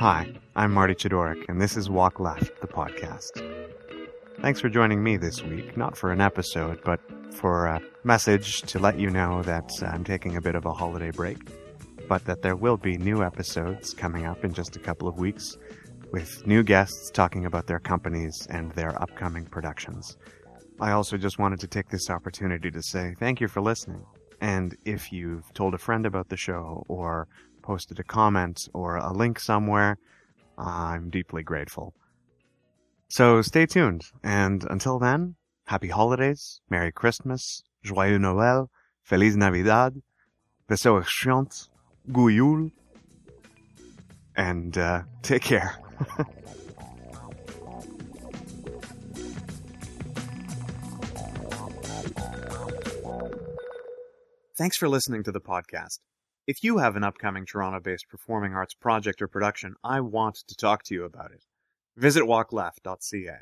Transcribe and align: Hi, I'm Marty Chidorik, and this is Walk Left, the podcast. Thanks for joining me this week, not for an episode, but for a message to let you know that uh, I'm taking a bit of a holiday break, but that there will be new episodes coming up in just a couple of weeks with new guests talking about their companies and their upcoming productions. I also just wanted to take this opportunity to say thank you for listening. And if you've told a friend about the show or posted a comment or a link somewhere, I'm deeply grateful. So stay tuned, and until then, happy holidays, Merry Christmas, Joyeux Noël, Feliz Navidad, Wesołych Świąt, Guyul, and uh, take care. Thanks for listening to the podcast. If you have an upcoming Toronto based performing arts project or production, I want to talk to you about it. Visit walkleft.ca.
Hi, 0.00 0.32
I'm 0.54 0.72
Marty 0.72 0.94
Chidorik, 0.94 1.48
and 1.48 1.60
this 1.60 1.76
is 1.76 1.90
Walk 1.90 2.20
Left, 2.20 2.60
the 2.60 2.68
podcast. 2.68 3.42
Thanks 4.40 4.60
for 4.60 4.68
joining 4.68 5.02
me 5.02 5.16
this 5.16 5.42
week, 5.42 5.76
not 5.76 5.96
for 5.96 6.12
an 6.12 6.20
episode, 6.20 6.78
but 6.84 7.00
for 7.34 7.66
a 7.66 7.80
message 8.04 8.62
to 8.62 8.78
let 8.78 9.00
you 9.00 9.10
know 9.10 9.42
that 9.42 9.68
uh, 9.82 9.86
I'm 9.86 10.04
taking 10.04 10.36
a 10.36 10.40
bit 10.40 10.54
of 10.54 10.66
a 10.66 10.72
holiday 10.72 11.10
break, 11.10 11.38
but 12.06 12.24
that 12.26 12.42
there 12.42 12.54
will 12.54 12.76
be 12.76 12.96
new 12.96 13.24
episodes 13.24 13.92
coming 13.92 14.24
up 14.24 14.44
in 14.44 14.52
just 14.52 14.76
a 14.76 14.78
couple 14.78 15.08
of 15.08 15.18
weeks 15.18 15.58
with 16.12 16.46
new 16.46 16.62
guests 16.62 17.10
talking 17.10 17.44
about 17.44 17.66
their 17.66 17.80
companies 17.80 18.46
and 18.50 18.70
their 18.74 19.02
upcoming 19.02 19.46
productions. 19.46 20.16
I 20.78 20.92
also 20.92 21.16
just 21.16 21.40
wanted 21.40 21.58
to 21.58 21.66
take 21.66 21.88
this 21.88 22.08
opportunity 22.08 22.70
to 22.70 22.82
say 22.84 23.16
thank 23.18 23.40
you 23.40 23.48
for 23.48 23.60
listening. 23.60 24.04
And 24.40 24.76
if 24.84 25.10
you've 25.10 25.52
told 25.54 25.74
a 25.74 25.78
friend 25.78 26.06
about 26.06 26.28
the 26.28 26.36
show 26.36 26.84
or 26.86 27.26
posted 27.68 27.98
a 28.00 28.02
comment 28.02 28.66
or 28.72 28.96
a 28.96 29.12
link 29.12 29.38
somewhere, 29.38 29.98
I'm 30.56 31.10
deeply 31.10 31.42
grateful. 31.42 31.92
So 33.08 33.42
stay 33.42 33.66
tuned, 33.66 34.04
and 34.24 34.64
until 34.70 34.98
then, 34.98 35.34
happy 35.66 35.88
holidays, 35.88 36.62
Merry 36.70 36.92
Christmas, 36.92 37.62
Joyeux 37.84 38.18
Noël, 38.18 38.68
Feliz 39.02 39.36
Navidad, 39.36 40.00
Wesołych 40.70 41.10
Świąt, 41.10 41.68
Guyul, 42.10 42.72
and 44.34 44.78
uh, 44.78 45.02
take 45.22 45.42
care. 45.42 45.78
Thanks 54.56 54.78
for 54.78 54.88
listening 54.88 55.22
to 55.24 55.32
the 55.32 55.40
podcast. 55.40 55.98
If 56.48 56.64
you 56.64 56.78
have 56.78 56.96
an 56.96 57.04
upcoming 57.04 57.44
Toronto 57.44 57.78
based 57.78 58.08
performing 58.08 58.54
arts 58.54 58.72
project 58.72 59.20
or 59.20 59.28
production, 59.28 59.74
I 59.84 60.00
want 60.00 60.36
to 60.48 60.56
talk 60.56 60.82
to 60.84 60.94
you 60.94 61.04
about 61.04 61.30
it. 61.30 61.44
Visit 61.98 62.22
walkleft.ca. 62.22 63.36